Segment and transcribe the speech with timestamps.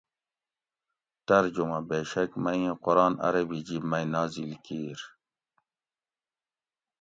[1.27, 4.99] "ترجمہ ""بیشک مئی ایں قرآن عربی جِب مئی نازل کیر"